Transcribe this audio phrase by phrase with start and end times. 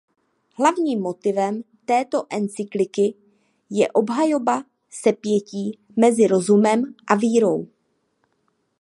[0.55, 3.13] Hlavním motivem této encykliky
[3.69, 7.67] je obhajoba sepětí mezi rozumem a vírou.